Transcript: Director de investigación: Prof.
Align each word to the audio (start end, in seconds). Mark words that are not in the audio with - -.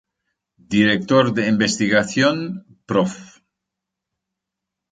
Director 0.75 1.31
de 1.31 1.47
investigación: 1.47 2.35
Prof. 2.87 3.13